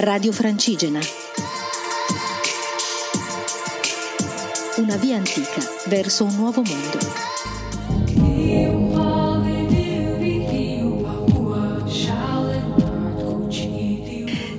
[0.00, 1.00] Radio Francigena.
[4.76, 6.98] Una via antica verso un nuovo mondo.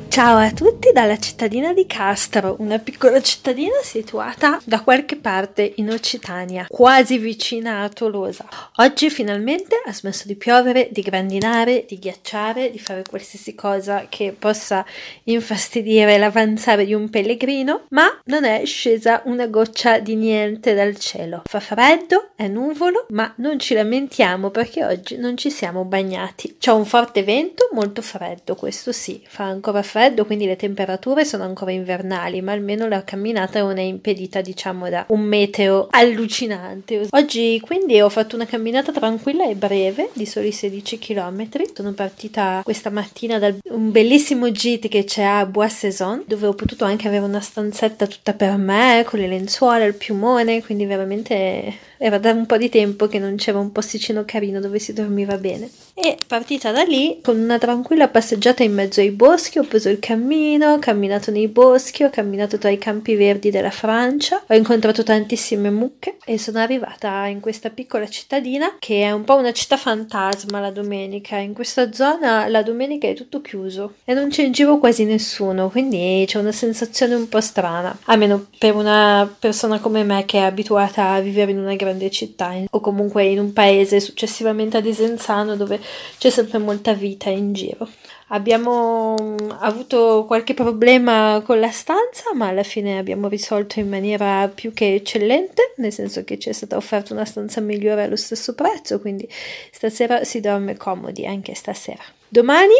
[0.10, 5.90] Ciao a tutti dalla cittadina di Castro, una piccola cittadina situata da qualche parte in
[5.90, 8.48] Occitania, quasi vicina a Tolosa.
[8.78, 14.36] Oggi finalmente ha smesso di piovere, di grandinare, di ghiacciare, di fare qualsiasi cosa che
[14.38, 14.86] possa
[15.26, 21.44] infastidire l'avanzare di un pellegrino, ma non è scesa una goccia di niente dal cielo.
[21.46, 26.58] Fa freddo, è nuvolo, ma non ci lamentiamo perché oggi non ci siamo bagnati.
[26.60, 31.44] C'è un forte vento, molto freddo, questo sì, fa ancora freddo quindi le temperature sono
[31.44, 37.08] ancora invernali, ma almeno la camminata non è impedita, diciamo, da un meteo allucinante.
[37.10, 41.48] Oggi quindi ho fatto una camminata tranquilla e breve, di soli 16 km.
[41.74, 46.54] Sono partita questa mattina da un bellissimo gite che c'è a Bois Saison, dove ho
[46.54, 51.88] potuto anche avere una stanzetta tutta per me, con le lenzuola, il piumone, quindi veramente
[52.02, 55.38] era da un po' di tempo che non c'era un posticino carino dove si dormiva
[55.38, 55.70] bene.
[55.94, 60.00] E partita da lì, con una tranquilla passeggiata in mezzo ai boschi, ho preso il
[60.00, 65.04] cammino, ho camminato nei boschi, ho camminato tra i campi verdi della Francia, ho incontrato
[65.04, 69.76] tantissime mucche e sono arrivata in questa piccola cittadina che è un po' una città
[69.76, 71.36] fantasma la domenica.
[71.36, 75.70] In questa zona la domenica è tutto chiuso e non c'è in giro quasi nessuno,
[75.70, 80.44] quindi c'è una sensazione un po' strana, almeno per una persona come me che è
[80.44, 85.56] abituata a vivere in una grande città o comunque in un paese successivamente a Desenzano
[85.56, 85.80] dove
[86.18, 87.88] c'è sempre molta vita in giro.
[88.32, 94.48] Abbiamo mm, avuto qualche problema con la stanza, ma alla fine abbiamo risolto in maniera
[94.54, 98.54] più che eccellente, nel senso che ci è stata offerta una stanza migliore allo stesso
[98.54, 99.28] prezzo, quindi
[99.72, 102.04] stasera si dorme comodi anche stasera.
[102.28, 102.76] Domani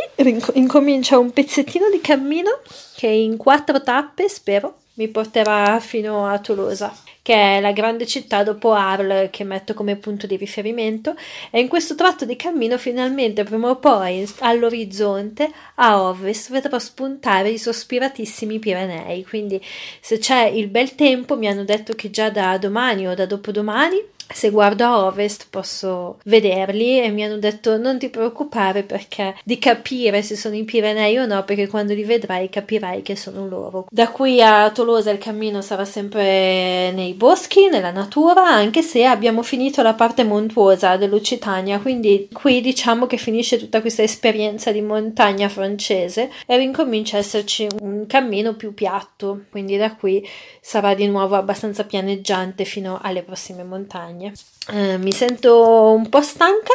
[0.54, 2.60] incomincia un pezzettino di cammino
[2.96, 8.42] che in quattro tappe, spero, mi porterà fino a Tolosa che è la grande città
[8.42, 11.16] dopo Arles che metto come punto di riferimento.
[11.52, 17.50] E in questo tratto di cammino finalmente prima o poi all'orizzonte a ovest vedrò spuntare
[17.50, 19.24] i sospiratissimi Pirenei.
[19.26, 19.64] Quindi
[20.00, 24.04] se c'è il bel tempo mi hanno detto che già da domani o da dopodomani
[24.32, 29.58] se guardo a ovest posso vederli e mi hanno detto non ti preoccupare perché di
[29.58, 33.88] capire se sono i Pirenei o no perché quando li vedrai capirai che sono loro.
[33.90, 39.42] Da qui a Tolosa il cammino sarà sempre nei boschi, nella natura, anche se abbiamo
[39.42, 45.50] finito la parte montuosa dell'Occitania, quindi qui diciamo che finisce tutta questa esperienza di montagna
[45.50, 50.26] francese e ricomincia a esserci un cammino più piatto, quindi da qui
[50.62, 54.34] sarà di nuovo abbastanza pianeggiante fino alle prossime montagne montagne.
[54.72, 56.74] Eh, mi sento un po' stanca,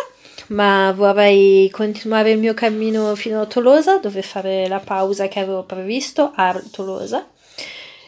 [0.48, 5.64] ma vorrei continuare il mio cammino fino a Tolosa, dove fare la pausa che avevo
[5.64, 7.28] previsto a Tolosa.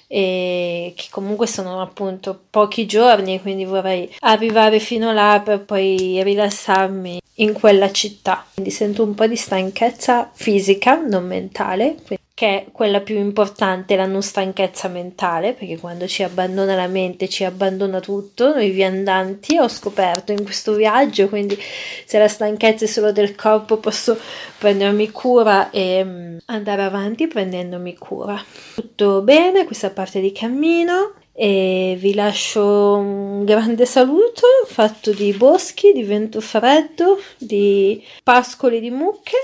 [0.09, 7.21] E che comunque sono appunto pochi giorni, quindi vorrei arrivare fino là per poi rilassarmi
[7.39, 8.47] in quella città.
[8.55, 11.97] Quindi sento un po' di stanchezza fisica, non mentale,
[12.37, 17.31] che è quella più importante, la non stanchezza mentale, perché quando ci abbandona la mente
[17.31, 21.59] ci abbandona tutto, noi viandanti ho scoperto in questo viaggio, quindi
[22.05, 24.19] se la stanchezza è solo del corpo posso
[24.59, 28.39] prendermi cura e mm, andare avanti prendendomi cura.
[28.75, 35.95] Tutto bene, questa parte di cammino e vi lascio un grande saluto fatto di boschi,
[35.95, 39.39] di vento freddo, di pascoli di mucche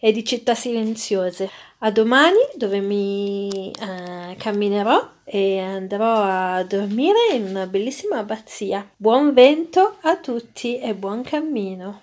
[0.00, 1.50] e di città silenziose.
[1.84, 8.88] A domani dove mi eh, camminerò e andrò a dormire in una bellissima abbazia.
[8.96, 12.02] Buon vento a tutti e buon cammino.